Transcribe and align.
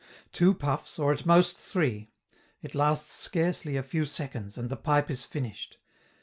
Two 0.31 0.55
puffs, 0.55 0.97
or 0.97 1.13
at 1.13 1.27
most 1.27 1.57
three; 1.57 2.09
it 2.63 2.73
lasts 2.73 3.11
scarcely 3.11 3.77
a 3.77 3.83
few 3.83 4.03
seconds, 4.05 4.57
and 4.57 4.67
the 4.67 4.75
pipe 4.75 5.11
is 5.11 5.25
finished. 5.25 5.77